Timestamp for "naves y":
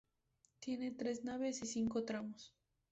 1.25-1.67